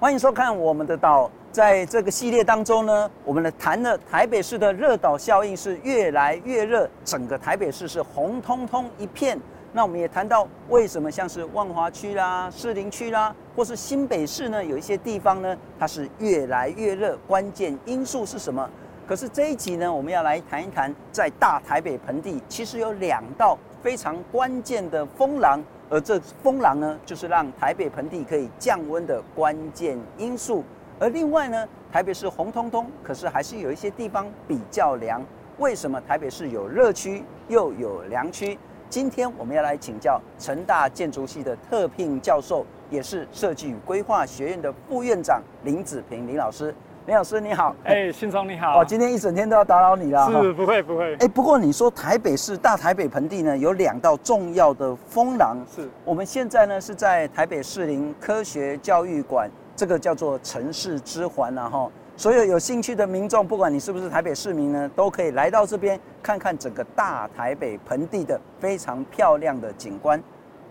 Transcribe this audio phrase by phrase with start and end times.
[0.00, 1.28] 欢迎收看我们的岛。
[1.50, 9.36] 在这个系列当中呢，我们来谈了台北市的热岛效应是越来越热，整个台北市是红彤彤一片。
[9.72, 18.70] 那我们也谈到为什么像是万华区啦、士林区啦，或是新北市呢，有一些地方呢，它是越来越热，关键因素是什么？
[19.04, 25.60] 可是这一集呢，我们要来谈一谈，在大台北盆地，其实有两道非常关键的风廊。
[25.90, 30.62] 而这风廊呢，就是让台北盆地可以降温的关键因素。
[31.00, 35.22] 而另外呢，台北市红彤彤，可是还是有一些地方比较凉。
[35.58, 38.58] 为什么台北市有热区又有凉区？
[38.90, 46.74] 今天我们要来请教成大建筑系的特聘教授，也是设计与规划学院的副院长林子平林老师。
[47.08, 70.22] 林老师你好，哎，信聪你好，哦，今天一整天都要打扰你了，是不会不会，哎，不过你说台北市大台北盆地呢，有两道重要的风廊，是，我们现在呢是在台北市林科学教育馆，这个叫做城市之环呐哈，所有有兴趣的民众，不管你是不是台北市民呢，都可以来到这边看看整个大台北盆地的非常漂亮的景观。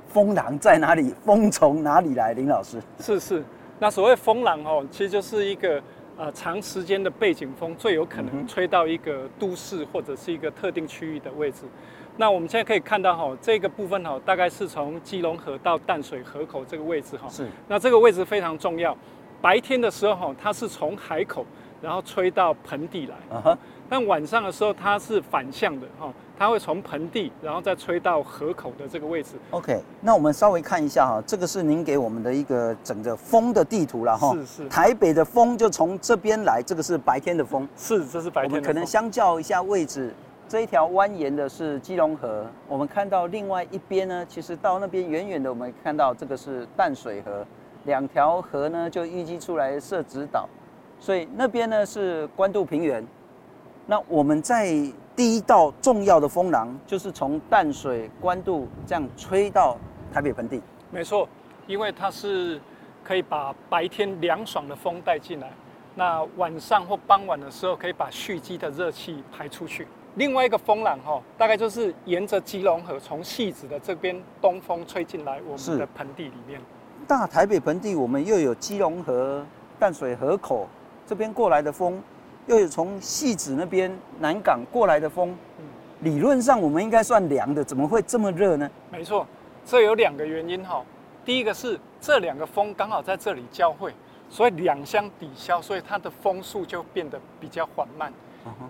[0.09, 1.15] 风廊在哪里？
[1.25, 2.33] 风从哪里来？
[2.33, 3.43] 林老师，是是，
[3.79, 5.81] 那所谓风廊哦，其实就是一个。
[6.17, 11.59] 呃，长时间的背景风最有可能吹到一个都市或者是一个特定区域的位置。
[12.17, 17.29] 那我们现在可以看到哈，这个部分哈，大概是从基隆河到淡水河口这个位置哈。
[17.29, 17.47] 是。
[17.67, 18.97] 那这个位置非常重要。
[19.39, 21.45] 白天的时候哈，它是从海口，
[21.79, 23.57] 然后吹到盆地来。
[23.89, 26.13] 但晚上的时候，它是反向的哈。
[26.39, 29.31] 它会从盆地，然后再吹到河口的这个位置。
[29.49, 34.35] OK，那我们稍微看一下哈，这个是您给我们的一个整个风的地图了哈。
[34.35, 34.69] 是是。
[34.69, 37.67] 台北的风就从这边来，这个是白天的风。
[37.75, 38.49] 是，这是白天的风。
[38.49, 40.13] 我们可能相较一下位置，
[40.47, 47.43] 这一条蜿蜒的是基隆河，我们看到另外一边呢，其实到那边远远的，我们看到这个是淡水河，
[47.85, 50.47] 两条河呢就淤积出来设直岛，
[50.99, 53.03] 所以那边呢是关渡平原。
[53.89, 54.67] 那我们在
[55.15, 59.77] 第一道重要的风廊，就是从淡水关渡这样吹到
[60.13, 60.61] 台北盆地。
[60.91, 61.27] 没错，
[61.67, 62.59] 因为它是
[63.01, 65.49] 可以把白天凉爽的风带进来，
[65.95, 69.87] 那晚上或傍晚的时候可以把蓄积的热气排出去。
[70.15, 76.59] 另外一个风廊哈，大概就是沿着基隆河从戏子的这边东风吹进来我们的盆地里面。
[77.07, 79.45] 大台北盆地，我们又有基隆河、
[79.79, 80.67] 淡水河口
[81.05, 82.03] 这边过来的风。
[82.47, 85.35] 又有从戏子那边南港过来的风，
[85.99, 88.69] 理论上我们应该算凉的，怎么会这么热呢？
[88.89, 89.27] 没错，
[89.65, 90.81] 这有两个原因哈。
[91.25, 93.93] 第一个是这两个风刚好在这里交汇，
[94.29, 98.11] 所以两相抵消，所以它的风速就变得比较缓慢。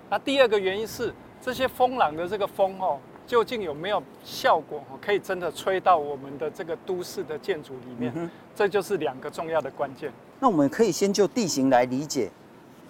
[0.10, 4.82] 那第二个原因是这些风廊的这个风哦，究竟有没有效果？
[5.00, 8.32] 可以真的吹到我们的这个都市的建筑里面？
[8.56, 10.12] 这就是两个重要的关键。
[10.40, 12.32] 那我们可以先就地形来理解。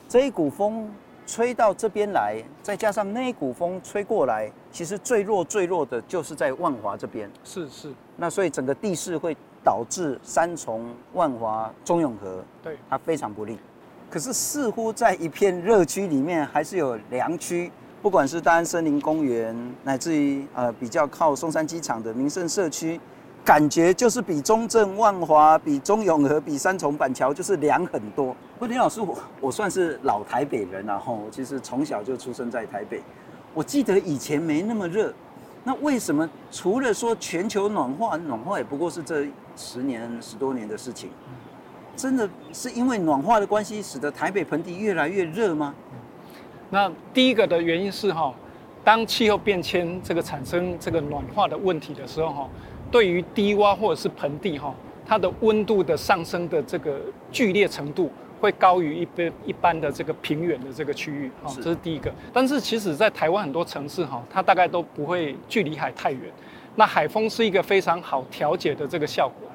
[0.09, 0.89] 这一股风
[1.25, 7.29] 吹到这边来，再加上那一股风吹过来，其实最弱最弱的就是在万华这边。
[7.43, 7.91] 是是。
[8.15, 13.59] 那所以整个地势会导致三重、万华、中永和，对它非常不利。
[14.09, 17.69] 可是似乎在一片热区里面，还是有凉区，
[18.01, 19.53] 不管是大安森林公园，
[19.83, 22.97] 乃至于呃比较靠松山机场的民生社区。
[23.47, 28.35] 感觉就是比中正、万华、比中永和、比三重、板桥，就是凉很多。
[28.55, 33.01] 不过林老师，我我算是老台北人，然后其实从小就出生在台北。
[33.53, 35.13] 我记得以前没那么热，
[35.63, 39.25] 那为什么除了说全球暖化，暖化也不过是这
[39.55, 41.09] 十年十多年的事情，
[41.95, 45.73] 真的是因为暖化的关系，使得台北盆地越来越热吗？
[46.69, 48.33] 那第一个的原因是哈，
[48.83, 52.49] 当气候变迁这个产生这个暖化的问题的时候哈。
[52.91, 54.73] 对于低洼或者是盆地哈，
[55.05, 56.99] 它的温度的上升的这个
[57.31, 62.13] 剧烈程度会高于一般一般的这个平原的这个区域哈，这是第一个。
[62.31, 66.21] 但是其实，在台湾很多城市哈，它大概都不会距离海太远，
[66.75, 69.49] 那海风是一个非常好调节的这个效果。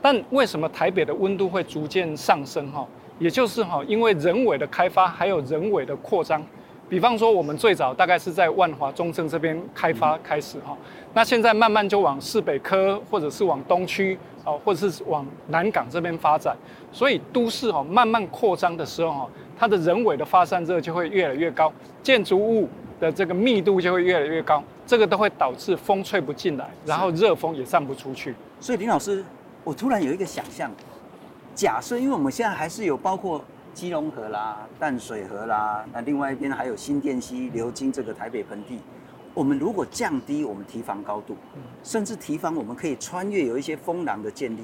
[0.00, 2.86] 但为什么台北的温度会逐渐上升哈？
[3.18, 6.42] 也就是哈，因为人为的开发还有人为的扩张。
[6.90, 10.76] 比方说，我们最早大概是在万华、中正这边开发开始哈，
[11.14, 16.56] 那现在慢慢就往市北科，或者是往东区，啊，或者是往南港这边发展。
[16.90, 21.72] 所以都市哈慢慢扩张的时候哈，它的人为的发散热就会越来越高，
[22.02, 28.34] 建筑物的这个密度就会越来越高，这个都会导致风吹不进来，然后热风也散不出去。
[28.58, 29.24] 所以林老师，
[29.62, 30.68] 我突然有一个想象，
[31.54, 33.40] 假设因为我们现在还是有包括。
[33.72, 38.80] 基隆河啦，淡水河啦，那另外一边还有新店溪流经这个台北盆地。
[39.32, 41.36] 我们如果降低我们堤防高度，
[41.84, 44.62] 甚至堤防我们可以穿越有一些风廊的建立。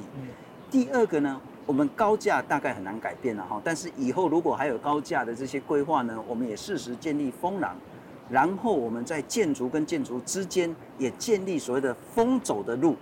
[0.68, 7.76] 第二个呢，我们高架大概很难改变了哈，但是以后如果还有高架的这些规划呢，我们也适时建立风廊，
[8.28, 12.96] 然后我们在建筑跟建筑之间也建立所谓的风走的路。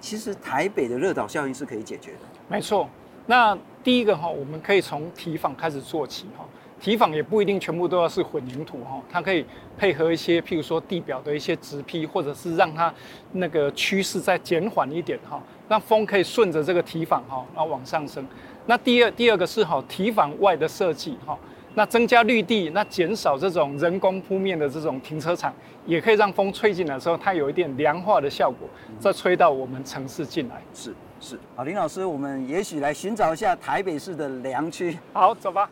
[0.00, 2.18] 其实台北的热岛效应是可以解决的。
[2.48, 2.88] 没错，
[3.26, 6.44] 那第一个哈，我们可以从提防开始做起哈。
[6.80, 9.44] 提防也不一定全部都要是混凝土哈，它可以
[9.76, 12.90] 配合一些，譬如说地表的一些植被，或者是让它
[13.32, 18.26] 那个趋势再减缓一点哈，让风可以顺着这个提防哈，然后往上升。
[18.64, 21.38] 那第二第二个是哈，提防外的设计哈，
[21.74, 25.54] 那增加绿地，那减少这种人工铺面的这种停车场，
[25.86, 28.68] 也可以让风吹进来的时候，它有一点凉化的效果，
[28.98, 30.60] 再吹到我们城市进来。
[30.74, 34.98] 是是，好，林老师，我们也许来寻找一下台北市的良区。
[35.12, 35.70] 好，走吧。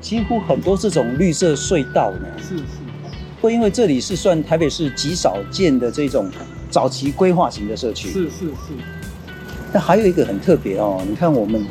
[0.00, 2.83] 几乎很多这种绿色隧道呢，是是，
[3.44, 6.30] 会因为这里是算台北市极少见的这种
[6.70, 8.72] 早期规划型的社区，是是是。
[9.70, 11.62] 那还有一个很特别哦，你看我们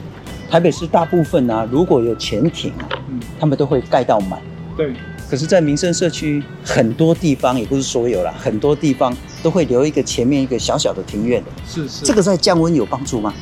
[0.51, 2.71] 台北市大部分啊，如果有潜艇，
[3.09, 4.39] 嗯，他们都会盖到满，
[4.77, 4.93] 对。
[5.27, 9.11] 可是，在民生社区很多地方，也不是所有啦，很多地方
[9.41, 12.05] 都会留一个前面一个小小的庭院的，是是。
[12.05, 13.33] 这个在降温有帮助吗？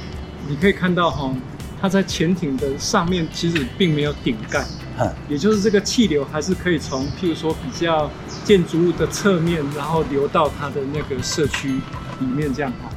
[0.48, 1.36] 你可以看到哈，
[1.81, 4.63] 它在潜艇的上面其实并没有顶盖。
[5.27, 8.09] 也就是这个气流还是可以从，譬如说比较
[8.43, 11.69] 建筑物的侧面，然后流到它的那个社区
[12.19, 12.89] 里面这样哈。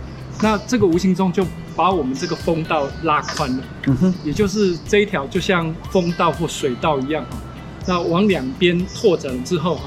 [0.43, 1.47] 那这个无形中就
[1.77, 3.65] 把我们这个风道拉宽了。
[3.87, 7.39] 嗯哼，也就是这一条就像风道或水道一样哈。
[7.87, 9.83] 那往两边拓展之后哈，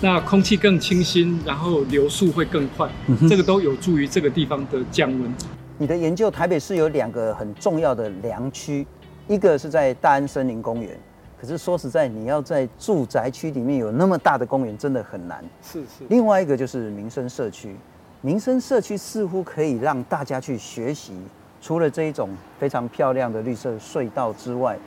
[0.00, 2.88] 那空气更清新，然后流速会更快。
[3.06, 5.32] 嗯哼，这个都有助于这个地方的降温。
[5.76, 8.86] 你的研究，台北市有两个很重要的良区，
[9.28, 10.98] 一个是在大安森林公园。
[11.40, 15.42] 可是说实在，你要在住宅区里面有那么大的公园，真的很难。
[15.62, 16.04] 是是。
[16.10, 17.74] 另外一个就是民生社区，
[18.20, 21.14] 民生社区似乎可以让大家去学习。
[21.62, 22.28] 除了这一种
[22.58, 24.78] 非常漂亮的绿色隧道之外，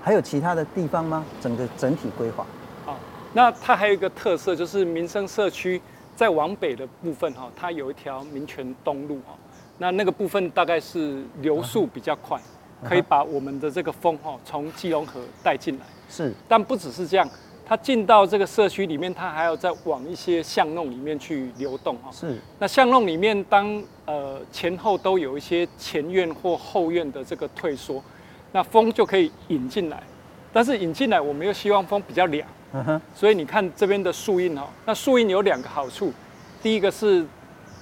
[0.00, 1.22] 还有其他的地方吗？
[1.42, 2.46] 整个整体规划。
[2.86, 2.98] 好，
[3.34, 5.78] 那它还有一个特色，就是民生社区
[6.16, 9.34] 在往北的部分哈，它有一条民权东路哈，
[9.76, 12.40] 那那个部分大概是流速比较快。
[12.86, 17.28] 可以把我们的这个风哈从基隆河带进来，是，但不只是这样，
[17.66, 22.10] 它进到这个社区里面，它还要再往一些巷弄里面去流动哈。
[22.12, 28.02] 是，那巷弄里面当呃前后都有一些前院或后院的这个退缩，
[28.52, 30.02] 那风就可以引进来，
[30.52, 36.12] 但是引进来我们又希望风比较凉，嗯哼，所以你看这边的树荫哦，那树荫有两个好处，
[36.62, 37.26] 第一个是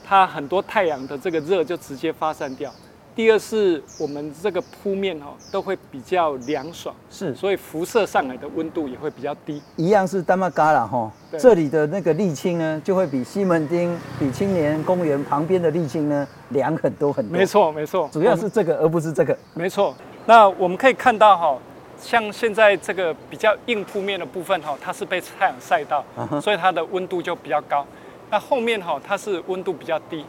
[0.05, 2.73] 它很多太阳的这个热就直接发散掉。
[3.17, 9.63] 第二是我们这个铺面哈都会比较凉爽，是，所以辐射上来的温度也会比较低。
[9.77, 17.39] 一样是丹麦嘎啦哈，这里的那个沥青呢，就会比西门町、比青年公园旁边的沥青呢凉很多很多。
[17.39, 19.35] 没错没错，主要是这个而不是这个。
[19.55, 19.95] 没错，
[20.27, 21.57] 那我们可以看到哈，
[21.99, 26.05] 像现在这个比较硬铺面的部分哈，它是被太阳晒到，
[26.39, 27.87] 所以它的温度就比较高。
[28.29, 30.23] 那后面哈，它是温度比较低。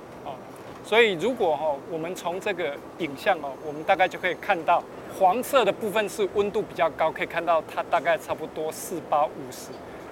[0.87, 4.81] 所以，如果哈，我们从这个影像哦，我们大概就可以看到
[5.19, 9.71] 黄色的部分是温度比较高，可以看到它大概差不多四八五十，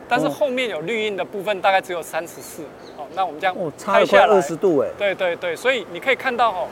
[0.10, 2.64] 但是后面有绿荫的部分大概只有三十四。
[2.98, 3.56] 哦，那我们这样
[3.86, 4.90] 拍下来二十度哎。
[4.98, 6.68] 对对对，所以你可以看到哦，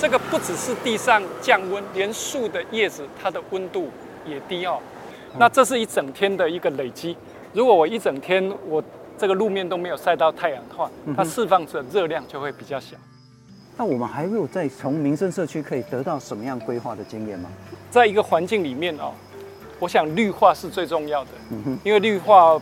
[0.00, 3.88] 这个不只是地上降温，连树的叶子它的温度
[4.26, 4.80] 也低哦。
[5.38, 7.16] 那这是一整天的一个累积。
[7.52, 8.82] 如果我一整天我
[9.16, 12.96] 这个路面都没有晒到太阳的话，它释放出的热量就会比较小。
[13.76, 17.50] 那我们还会有在从民生社区可以得到什么样规划的经验吗？
[17.90, 19.12] 在一个环境里面哦，
[19.80, 21.30] 我想绿化是最重要的。
[21.82, 22.60] 因为绿化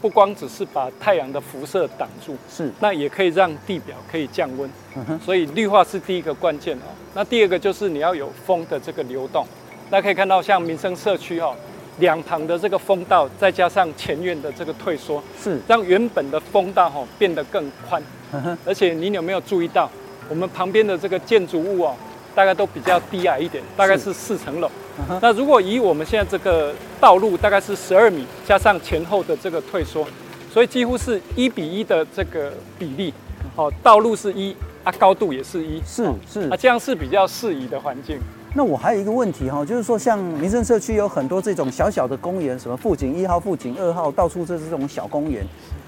[0.00, 4.68] 不光只是把太阳的辐射挡住，是，那也可以让地表可以降温。
[4.96, 6.90] 嗯哼，所以绿化是第一个关键哦。
[7.14, 9.46] 那第二个就是你要有风的这个流动。
[9.90, 11.54] 那可以看到，像民生社区哦，
[12.00, 18.02] 两旁的这个风道，再加上前院的这个退缩，是让原本的风道哈变得更宽。
[18.32, 19.88] 嗯哼，而且你有没有注意到？
[20.28, 21.94] 我们旁边的这个建筑物哦，
[22.34, 24.68] 大概都比较低矮一点，大概是四层楼。
[24.68, 25.18] Uh-huh.
[25.20, 30.06] 那如果以我们现在这个道路，大概是十二米，加上前后的这个退缩，
[30.52, 33.12] 所以几乎是一比一的这个比例。
[33.56, 38.18] 哦，道路是一啊，高度也是一，是是啊，这样是比较适宜的环境。
[38.54, 45.44] 那我还有一个问题哈，就是说像民生社区有很多这种小小的公园，什么富锦一号、富锦二号，到处这是这种小公园。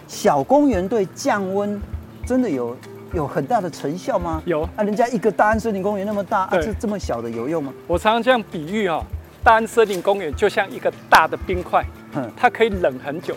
[0.09, 1.81] 小公园对降温
[2.27, 2.77] 真的有？
[3.17, 4.43] 有很大的成效吗？
[4.45, 7.73] 有啊，人家一个大安森林公园那么大，啊，这这么小的有用吗？
[7.87, 9.03] 我常常这样比喻啊，
[9.43, 11.83] 大安森林公园就像一个大的冰块，
[12.15, 13.35] 嗯它可以冷很久。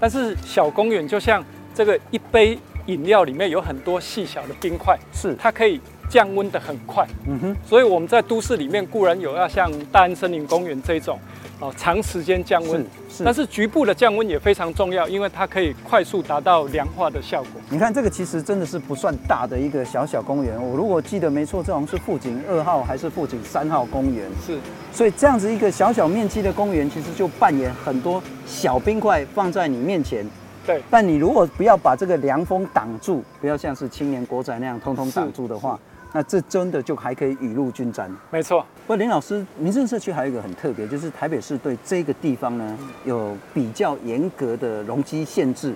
[0.00, 1.44] 但是小公园就像
[1.74, 5.78] 这个一杯饮料里面有很多细小的冰块，是它可以
[6.08, 7.06] 降温的很快。
[7.26, 11.18] 嗯哼，所以我们在都市里面固然有要像大安森林公园这种。
[11.60, 12.86] 哦，长时间降温，
[13.24, 17.60] 但是局部的降温也非常重要，因为它可以快速达到凉化的效果。
[17.68, 20.54] 你看这个其实真的是不算大的一个小小公园。
[20.62, 24.24] 我如果记得没错，这好像是富锦二号还是富锦三号公园？
[24.46, 24.56] 是。
[24.92, 30.24] 所以这样子一个小小面积的公园，其实就扮演很多小冰块放在你面前。
[30.64, 30.80] 对。
[30.88, 35.76] 但你如果不要把这个凉风挡住，不要像是青年国仔那样通通挡住的话。
[36.12, 38.60] 那这真的就还可以雨露均沾，没错。
[38.86, 45.74] 不过林老师，民生社区还有一个很特别，就是台北市对这个地方呢有比较严格的容积限制，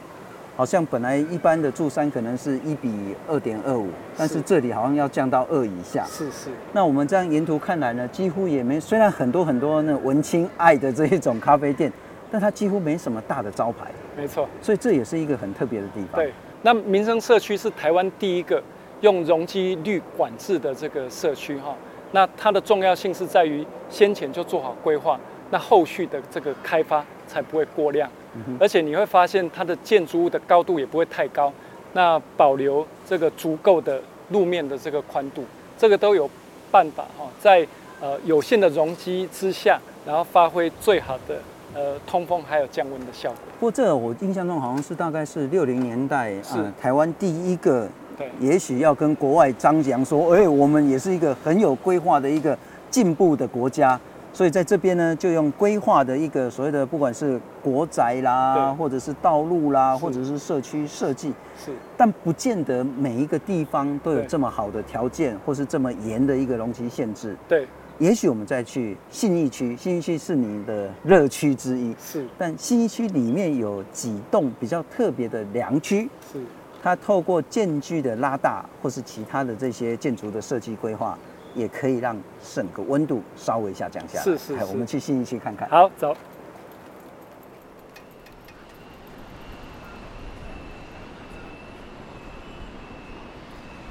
[0.56, 6.04] 好像本来一般的住山可能是一比二点二五，但是这里好像要降到二以下。
[6.06, 6.48] 是是。
[6.72, 11.92] 那我们这样沿途看来呢，几乎也没，虽然很多很多那文青爱的这一种咖啡店，
[12.32, 13.90] 但它几乎没什么大的招牌。
[14.16, 14.48] 没错。
[14.62, 16.14] 所以这也是一个很特别的地方。
[16.14, 16.32] 对。
[16.62, 18.62] 那民生社区是台湾第一个。
[19.02, 21.76] 用容积率管制的这个社区哈，
[22.12, 25.18] 那它的重要性是在于先前就做好规划，
[25.50, 28.08] 那后续的这个开发才不会过量，
[28.58, 31.52] 而且你会发现它的建筑物的高度也不会太高，
[31.92, 35.44] 那保留这个足够的路面的这个宽度，
[35.76, 36.30] 这个都有
[36.70, 37.66] 办法哈，在
[38.00, 41.40] 呃有限的容积之下，然后发挥最好的
[41.74, 43.38] 呃通风还有降温的效果。
[43.58, 47.88] 不过这个我印象中好像是大概是六零年代是、呃、台湾第一个。
[48.22, 52.56] 对，也许要跟国外张扬说，哎，我们也是一个很有规划的一个
[52.90, 53.98] 进步的国家，
[54.32, 67.36] 所以在这边呢，就用规划的一个所谓的，不管是国宅啦，或者是道路啦，或者是社区设计，是，但不见得每一个地方都有这么好的条件，或是这么严的一个容积限制。
[67.48, 67.66] 对，
[67.98, 76.40] 也许我们再去信义区，信义区是你的热区之一，是，但信义区里面有几栋比较特别的良区，是。
[76.82, 81.16] 它透过间距的拉大，或是其他的这些建筑的设计规划，
[81.54, 82.16] 也可以让
[82.52, 84.24] 整个温度稍微下降下来。
[84.24, 85.68] 是是，是，我们去新一区看看。
[85.68, 86.16] 好，走。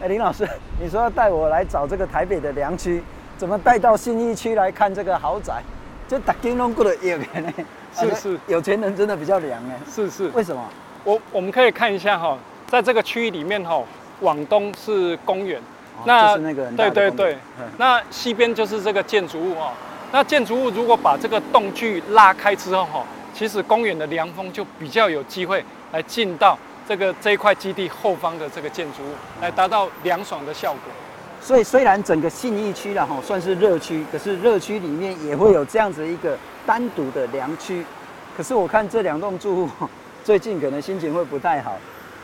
[0.01, 0.45] 哎，林老师，
[0.81, 3.01] 你说要带我来找这个台北的良区，
[3.37, 5.63] 怎么带到新一区来看这个豪宅？
[6.09, 7.53] 就打金龙过的有钱呢？
[7.93, 9.79] 是是，有钱人真的比较凉哎。
[9.89, 10.61] 是是，为什么？
[11.05, 12.37] 我我们可以看一下哈。
[12.71, 13.83] 在这个区域里面哈，
[14.21, 15.59] 往东是公园，
[15.97, 17.37] 哦，那就是那个对对对，
[17.77, 19.73] 那西边就是这个建筑物哈。
[20.13, 25.61] 那建筑物如果把这个洞距拉开之后哈，其实公园的凉风就比较有机会
[25.91, 29.11] 来进到这个这一块基地后方的这个建筑物，
[29.41, 30.81] 来达到凉爽的效果。
[31.41, 37.83] 所以虽然整个信义区了哈算是热区，可是热区里面也会有这样子一个单独的凉区。
[38.37, 39.89] 可是我看这两栋住户
[40.23, 41.75] 最近可能心情会不太好。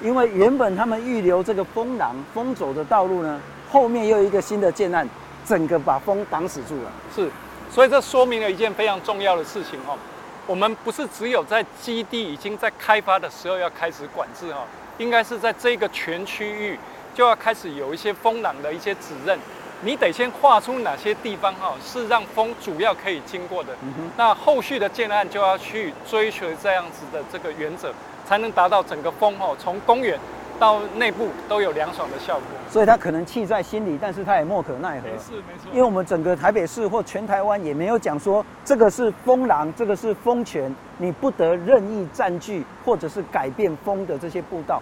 [0.01, 3.39] 因为原本他们预留这个风廊、风走的道路呢，
[3.71, 5.07] 后面又有一个新的建案，
[5.45, 6.91] 整个把风挡死住了。
[7.15, 7.29] 是，
[7.71, 9.97] 所以这说明了一件非常重要的事情哦。
[10.45, 14.63] 我们不是只有在基地已经在开发的时候要开始管制哦，
[14.97, 16.79] 应该是在这个全区域
[17.13, 19.37] 就要开始有一些风廊的一些指认。
[19.81, 23.75] 你得先画出哪些地方哈是让风主要可以经过的，
[24.15, 27.93] 那后续的建案就要去追求这样子的这个原则。
[28.27, 30.19] 才能达到整个风哦从公园
[30.59, 35.07] 到内部都有凉爽的效果，所以他可能气在心里，但是他也莫可奈何。
[35.07, 44.81] 没事没错，因为我们整个台北市或全台湾也没有讲说这个是风廊，这个是风泉，你不得任意占据或者是改变风的这些步道。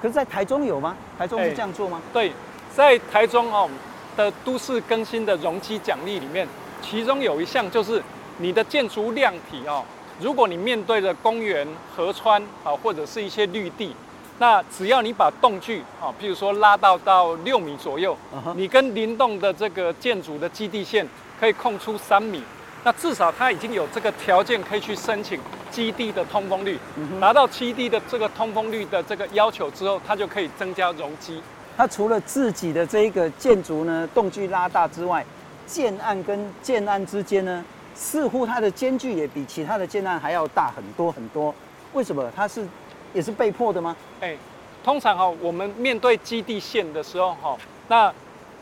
[0.00, 0.96] 可是，在台中有吗？
[1.18, 2.00] 台中是这样做吗？
[2.12, 2.32] 对，
[2.74, 3.68] 在台中哦
[4.16, 6.46] 的都市更新的容积奖励里面，
[6.80, 8.00] 其中有一项就是
[8.38, 9.84] 你的建筑量体哦。
[10.18, 13.94] 如果你面对着公园、河川啊，或者是一些绿地，
[14.38, 18.16] 那只要你把动距啊，譬如说拉到到六米左右，
[18.54, 21.06] 你跟林动的这个建筑的基地线
[21.38, 22.42] 可以空出三米，
[22.82, 25.38] 那至少它已经有这个条件可以去申请
[25.70, 26.78] 基地的通风率，
[27.20, 31.42] 达到基地的这个通风率的这个要求之后，它就可以增加容积。
[31.76, 35.22] 它除了自己的这一个建筑呢，动距拉大之外，
[35.66, 37.62] 建案跟建案之间呢？
[37.96, 41.52] 似乎它的间距也比其他的建案还要大很多很多，
[41.94, 42.30] 为什么？
[42.36, 42.68] 它是
[43.14, 43.96] 也是被迫的吗？
[44.20, 44.36] 哎，
[44.84, 47.56] 通常哈，我们面对基地线的时候哈，
[47.88, 48.12] 那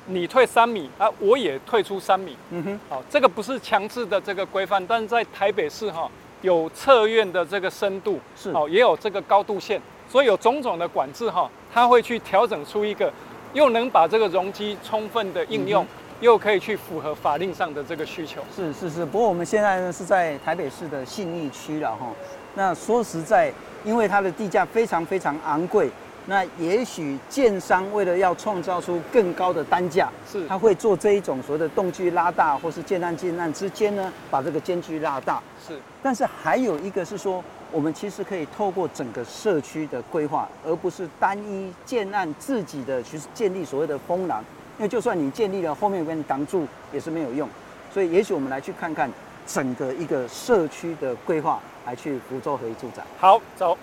[0.07, 2.37] 你退三米啊，我也退出三米。
[2.50, 6.09] 嗯哼，好，这个不是强制的这个规范，但是在台北市哈
[6.43, 13.12] 有侧院的这个深度是哦，也有这个高度线，所以有种种的管制哈，它会去调整出一个
[13.53, 15.85] 又能把这个容积充分的应用。
[16.21, 18.42] 又可以去符合法令上的这个需求。
[18.54, 22.06] 是是是，不过我们现在呢是在台北市的信义区了哈。
[22.54, 23.52] 那说实在，
[23.85, 25.90] 因为它的地价非常非常昂贵，
[26.26, 35.42] 那也许建商为了要创造出更高的单价，是他会做这一种所谓的动距拉大，或是建案建案之间呢，把这个间距拉大。
[35.66, 37.42] 是，但是还有一个是说，
[37.73, 44.42] 我们其实可以透过整个社区的规划，而不是单一建案自己的去建立所谓的风廊，
[44.78, 47.49] 因为就算你建立了，后面有给你挡住也是没有用。
[47.93, 49.11] 所以，也许我们来去看看
[49.47, 53.02] 整个一个社区的规划，来去福州合一住宅。
[53.19, 53.78] 好，走。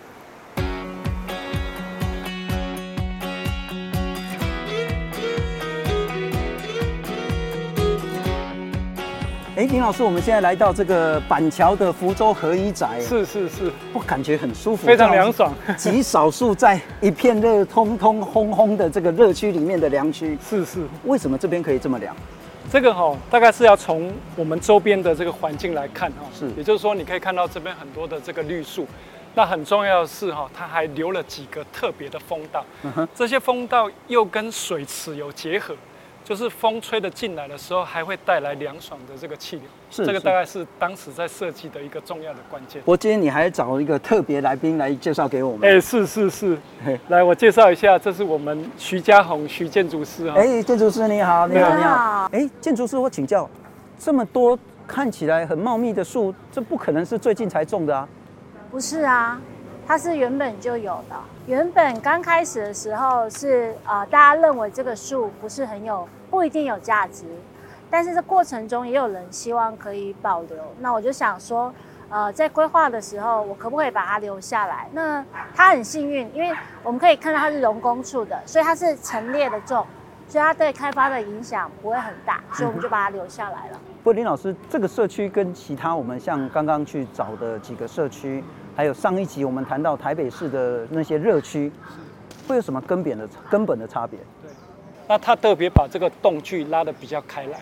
[9.61, 15.53] 哎，林老师，我们现在来到这个板桥的福州合一宅，是是是，我感觉很舒服，非常凉爽。
[15.77, 20.79] 极少数在一片热通通、烘烘的这个热区里面的凉区，是是。
[21.03, 22.15] 为什么这边可以这么凉？
[22.71, 28.87] 这个哈、哦，大概是要从我们周边的这个环境来看哈、哦，是，也就是说，你可以看到这边很多的这个绿树，
[29.35, 35.75] 那很重要的是哈、哦，它还留了几个特别的风道，嗯，这些风道又跟水池有结合。
[36.23, 39.65] 就是风吹的进来的时候，还会带来凉爽的这个气流。
[39.89, 42.81] 是，这个大概是当时在设计的一个重要的关键。
[42.85, 45.67] 我今天你还找一个特别来宾来介绍给我们。
[45.69, 46.57] 哎，是是是，
[47.09, 50.35] 来我介绍一下，这是我们徐家宏徐建筑师啊。
[50.37, 52.29] 哎，建筑师你好，你好你好。
[52.31, 53.49] 哎，建筑师我请教，
[53.99, 58.07] 这么多看起来很茂密的树，这不可能是最近才种的啊？
[58.69, 59.41] 不是啊。
[59.87, 61.15] 它是原本就有的，
[61.47, 67.25] 原本刚开始的时候是呃，大家认为这个树不是很有，不一定有价值，
[67.89, 70.57] 但是这过程中也有人希望可以保留。
[70.79, 71.73] 那我就想说，
[72.09, 74.87] 呃，在规划的时候，我可不可以把它留下来？
[74.93, 79.85] 那它很幸运，因为我们可以看到它是人工处的，所以它是陈列的种，
[80.29, 83.79] 所以它对开发的影响不会很大，所以我们就把它留下来了。
[83.97, 88.41] 不过林老师，这个社区跟其他我们像刚刚去找的几个社区。
[88.75, 91.71] 还有上一集我们谈到台北市的那些热区，
[92.47, 94.17] 会有什么根本的根本的差别？
[94.41, 94.49] 对，
[95.07, 97.59] 那他特别把这个洞距拉得比较开来，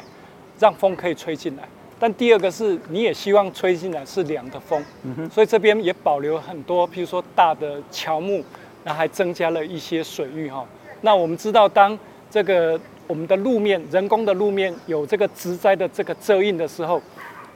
[0.60, 1.64] 让风可以吹进来。
[2.00, 8.44] 但第二个是，你也希望吹进来是凉的风，嗯哼，所以这边也保留很多，譬如说大的乔木，
[8.84, 10.64] 那还增加了一些水域哈。
[11.02, 11.98] 那我们知道，当
[12.30, 17.02] 这个我们的路面人工的路面有这个植栽的这个遮荫的时候。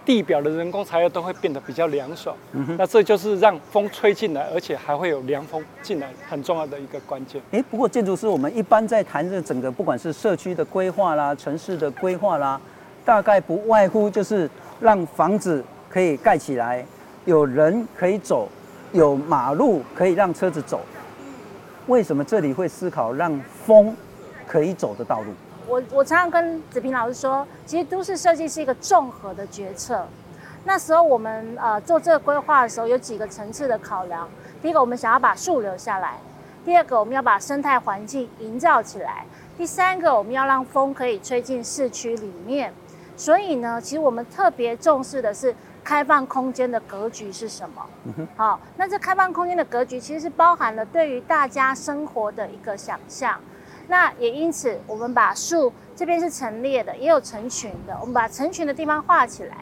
[0.05, 7.41] 地表的人工材料都会变得比较凉爽，嗯哼，那这就是让风吹进来，而且还会有凉风进来，很重要的一个关键。
[7.51, 12.59] 哎，不过建筑师，我们一般在谈这整个不管是社区的规划啦、城市的规划啦，
[13.05, 14.49] 大概不外乎就是
[14.81, 16.85] 让房子可以盖起来，
[17.25, 18.49] 有人可以走，
[18.91, 20.81] 有马路可以让车子走。
[21.87, 23.95] 为什么这里会思考让风
[24.47, 25.27] 可以走的道路？
[25.67, 30.05] 我我常常跟子平老师说，其实都市设计是一个综合的决策。
[30.65, 34.29] 那时候我们呃做这个规划的时候，有几个层次的考量。
[34.61, 36.11] 第一个，我们想要把树留下来；
[36.63, 39.25] 第二个，我们要把生态环境营造起来；
[39.57, 42.73] 第三个，我们要让风可以吹进市区里面。
[43.15, 47.85] 所以呢，其实我们特别重视的是开放空间的格局是什么？
[48.35, 53.39] 好，那这开放空间的格局其实是包含了对于大家生活的一个想象。
[53.87, 57.95] 那也因此，我们把树这边是陈列的，也有成群的。
[57.99, 59.57] 我们把成群的地方画起来，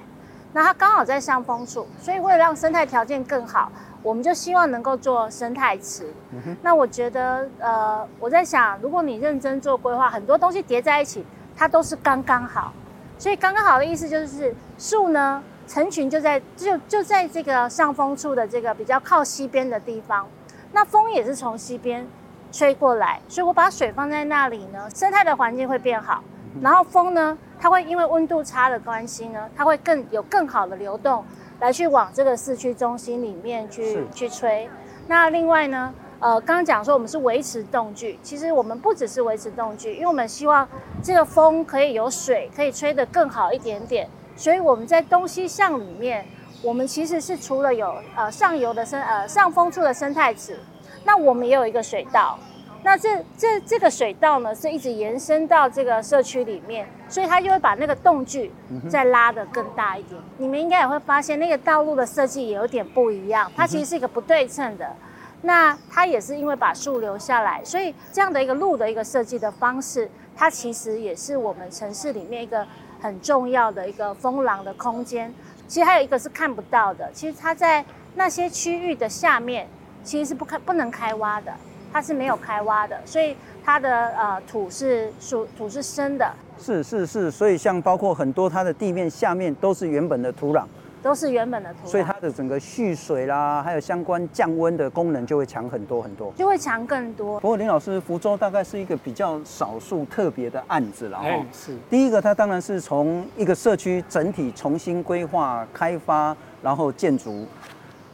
[0.53, 3.71] 那它刚好在上风处，所以为了让生态条件更好，
[4.03, 6.13] 我们就希望能够做生态池。
[6.31, 6.55] 嗯。
[6.61, 12.71] 那我觉得，呃，我在想，如果你认真做规划，很多东西叠在一起，它都是刚刚好。
[13.17, 20.27] 所以刚刚好的意思就是，树呢成群就在就就在这个上风处的这个比较靠西边的地方，
[20.71, 22.07] 那风也是从西边。
[22.51, 26.21] 吹过来，所以我把水放在那里呢，生态的环境会变好。
[26.61, 31.23] 然后风呢，它会因为温度差的关系呢，它会更有更好的流动，
[31.61, 34.69] 来去往这个市区中心里面去去吹。
[35.07, 40.67] 那另外呢，呃，刚刚讲说我们是维持动距，其实我们不只是维持动距，因为我们希望
[41.01, 44.09] 这个风可以有水，可以吹得更好一点点。
[44.35, 46.25] 所以我们在东西向里面，
[46.61, 50.59] 我们其实是除了有呃上游的生呃上风处的生态池。
[51.03, 52.37] 那我们也有一个水道，
[52.83, 58.51] 那这这这个水道呢，是一直延伸到这个社区里面，所以它就会把那个动距
[58.89, 60.19] 再拉得更大一点。
[60.19, 64.95] 嗯、你们应该也会发现，那个道路的设计也有点不一样，它其实是一个不对称的。
[65.43, 72.65] 那它也是因为把树留下来，所以这样的一个路的一个设计的方式，它其实也是我们城市里面一个
[72.99, 75.33] 很重要的一个风廊的空间。
[75.67, 77.83] 其实还有一个是看不到的，其实它在
[78.15, 79.67] 那些区域的下面。
[80.03, 81.51] 其实是不开不能开挖的，
[81.91, 86.31] 它是没有开挖的，所以它的呃土是属土是深的。
[86.59, 90.63] 是是是，所以像包括很多它的地面下面都是原本的土壤，
[91.01, 97.39] 都是原本的土壤，所以它的整个蓄水啦，还有相关降温的功能就会强很多很多，就会强更多。
[97.39, 101.25] 不过林老师，福州大概是一个比较少数特别的案子了哈。
[101.25, 101.75] 哎，是。
[101.89, 107.47] 第一个，它当然是从一个社区整体重新规划开发，然后建筑。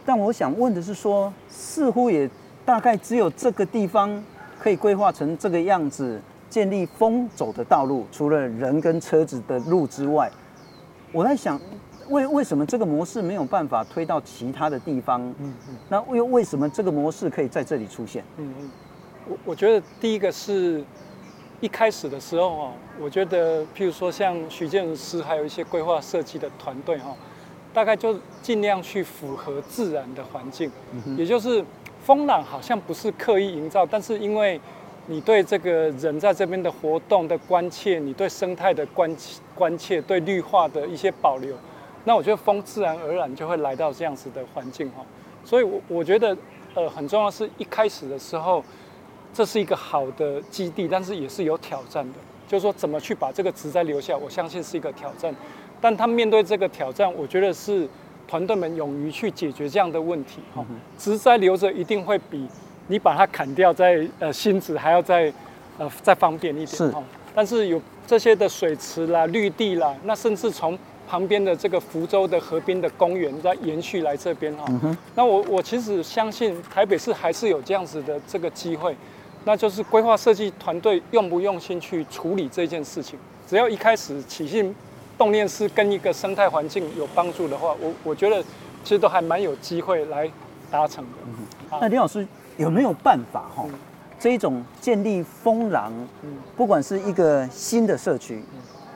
[0.08, 2.30] 但我想问的是说，似乎也
[2.64, 4.24] 大概只有这个地方
[4.58, 6.22] 可以规划成这个样子。
[6.50, 10.32] 建立风走的道路，除了人跟车子的路之外，
[11.12, 11.60] 我在想，
[12.08, 15.22] 为为什么这个模式没有办法推到其他的地方？
[15.40, 15.76] 嗯嗯。
[15.90, 18.24] 那为为什么这个模式可以在这里出现？
[18.38, 18.70] 嗯嗯。
[19.28, 20.82] 我我觉得第一个是
[21.60, 27.14] 一开始的时候哦，我觉得譬如说像许建筑师还有一些规划设计的团队哈，
[27.78, 30.72] 大概就尽量去符合自然的环境，
[31.16, 31.64] 也就是
[32.04, 34.60] 风浪好像不是刻意营造，但是因为。
[35.10, 39.10] 你对这个人在这边的活动的关切，你对生态的关
[39.56, 41.56] 关切，对绿化的一些保留，
[42.04, 45.06] 那我觉得风自然而然就会来到这样子的环境哈。
[45.46, 46.36] 所以，我我觉得
[46.74, 48.62] 呃很重要是一开始的时候，
[49.34, 55.34] 这是一个好的基地，但是也是有挑战的，就是说怎么去把这个植栽留下，我相信是一个挑战。
[55.82, 57.88] 但他面对这个挑战，我觉得是
[58.28, 60.66] 团队们勇于去解决这样的问题哈。
[60.98, 62.48] 植栽留着一定会比。
[62.90, 65.32] 你把它砍掉，再呃新植还要再
[65.78, 67.00] 呃再方便一点哈。
[67.02, 67.06] 是。
[67.36, 74.66] 但是有这些的水池啦、绿地啦，那甚至从旁边的这个福州的河边的公园再延续来这边哈。
[75.16, 78.96] 那我我其实相信台北市还是有这样子的这个机会，
[79.44, 83.20] 那就是规划设计团队用不用心去处理这件事情。
[83.46, 84.74] 只要一开始起心
[85.18, 88.42] 动念是跟一个生态环境有帮助的话，我我觉得
[88.84, 90.30] 其实都还蛮有机会来
[90.70, 91.12] 达成的。
[91.26, 91.34] 嗯
[91.72, 91.80] 哼。
[91.82, 92.28] 那林老师。
[92.58, 93.64] 有没有办法哈？
[94.20, 95.94] 这一种建立风廊，
[96.56, 98.44] 不管是一个新的社区，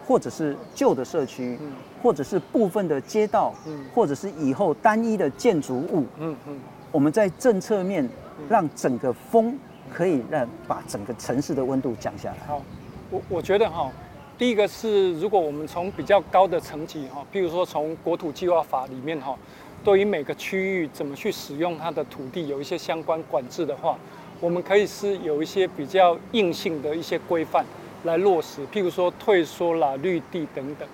[0.08, 1.60] 或者是旧的社区，
[2.02, 3.54] 或者是部分的街道，
[3.94, 6.60] 或者是以后单一的建筑物，嗯嗯，
[6.92, 8.10] 我们在政策面
[8.50, 9.56] 让整个风
[9.94, 12.38] 可以让把整个城市的温度降下来。
[12.48, 12.64] 好，
[13.12, 13.92] 我我觉得哈，
[14.42, 19.38] 第一个是如果我们从比较高的层级哈，比如说从国土计划法里面哈。
[19.84, 24.00] 对于每个区域怎么去使用它的土地有一些相关管制的话，
[24.40, 27.64] 我们可以是有一些比较硬性的一些规范
[28.04, 30.90] 来落实，譬如说退缩啦、绿地等等。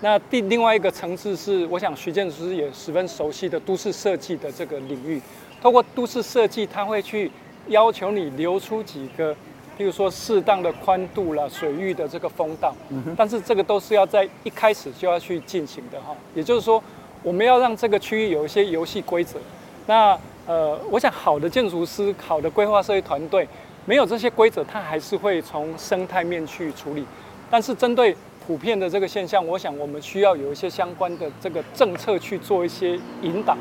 [0.00, 5.20] 那第另外一个层次是，我想徐建筑师也十分熟悉的都市设计的这个领域，
[5.60, 7.30] 透过都市设计，它会去
[7.66, 9.36] 要求你留出几个，
[9.78, 12.74] 譬如说适当的宽度啦、水域的这个风道。
[12.90, 13.14] 嗯。
[13.16, 16.82] 但是这个都是要在一开始就要去进行的哈，也就是说。
[17.24, 19.40] 我们要让这个区域有一些游戏规则。
[19.88, 23.46] 那呃，我想好的建筑师、好的规划设计团队，
[23.84, 27.04] 没有这些规则，他还是会从生态面去处理。
[27.50, 33.56] 但是针对普遍的这个现象，我想我们需要有一些相关的这个政策去做一些引导。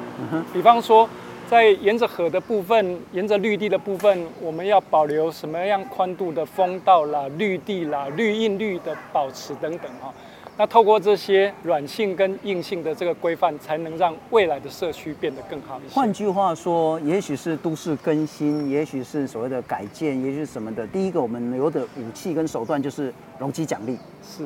[0.53, 1.09] 比方说，
[1.49, 10.13] 在沿着河的部分、沿着绿地的部分，我们要保留什么样宽度的风道啦、绿地啦、绿荫绿的保持等等哈。
[10.57, 15.95] 那透过这些软性跟硬性的这个规范，才能让未来的社区变得更好一些。
[15.95, 20.85] 换句话说，也许是都市更新，也许是所谓的改建，也许是什么的。
[20.87, 23.97] 第一个，我们有的武器跟手段就是容积奖励。
[24.21, 24.43] 是，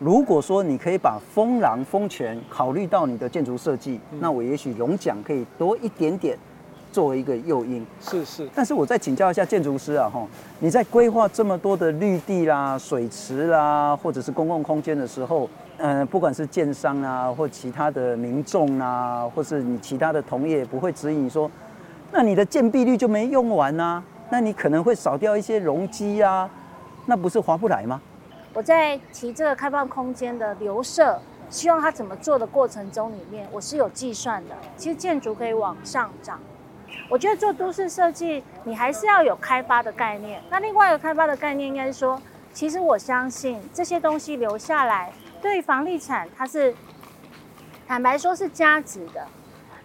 [0.00, 6.36] 如果说你可以把风廊、风权考虑到你的建筑设计，嗯、那我也许龙奖可以多一点点。
[6.92, 10.26] 作为一个诱因，是是，但是我再请教一下建筑师啊，哈，
[10.58, 21.48] 你在规划这么多的绿地啦、水池啦，或者是公共空间的时候，嗯，不管是建商啊，或其他的民众啊，或是你其他的同业，不会指引你说，
[22.10, 24.02] 那你的建蔽率就没用完啊？
[24.28, 26.50] 那你可能会少掉一些容积啊，
[27.06, 28.00] 那不是划不来吗？
[28.52, 34.56] 我在提这个开放空间的留设，希望它怎么做的过程中里面，我是有计算的。
[34.76, 36.40] 其实建筑可以往上涨。
[37.08, 40.42] 我觉得做都市设计，你还是要有开发的概念。
[40.50, 42.20] 那另外一个开发的概念，应该是说，
[42.52, 46.74] 其实我相信这些东西留下来，对于房地产它是
[47.86, 49.26] 坦白说是加值的。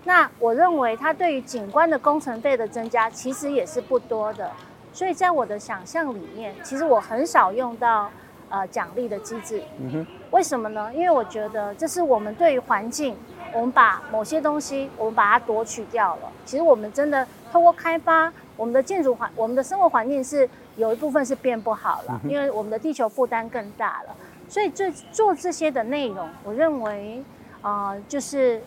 [0.04, 4.52] 那我认为它对于景观的工程费的增加，其实也是不多的。
[4.94, 8.12] 所以在我的想象里面，其实我很少用到
[8.50, 9.62] 呃奖励的机制。
[9.80, 10.08] 嗯哼。
[10.32, 10.92] 为什么呢？
[10.94, 13.16] 因为我觉得这是我们对于环境。
[13.54, 16.30] 我们把某些东西，我们把它夺取掉了。
[16.44, 24.16] 其实我们真的透过开发，我们的建筑环，我们的生活环境是有一部分是变不好了，因为我们的地球负担更大了。
[24.50, 27.24] 所以这做这些的内容，我认为，
[27.62, 28.62] 啊、呃，就是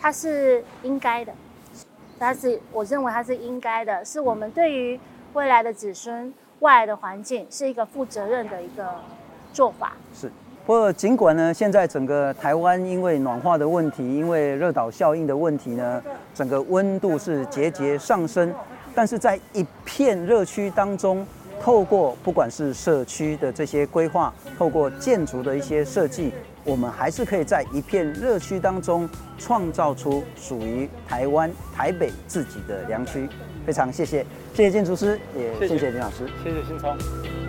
[0.00, 1.34] 它是应该的，
[2.18, 4.98] 它是我认为它是应该的，是我们对于
[5.34, 6.32] 未来的子孙、
[6.62, 8.86] 外来的环境，是一个负责任的一个
[9.52, 9.92] 做法。
[10.14, 10.30] 是。
[10.64, 16.00] 不过，尽管呢，现在整个台湾因为暖化的问题，因为热岛效应的问题呢，
[16.32, 18.54] 整个温度是节节上升。
[18.94, 21.26] 但是在一片热区当中，
[21.60, 26.32] 透过不管是社区的这些规划，透过建筑的一些设计，
[26.64, 33.28] 我们还是可以在一片热区当中创造出属于台湾台北自己的良区。
[33.66, 37.41] 非常谢谢，谢谢建筑师，也谢谢林老师，谢谢新聪。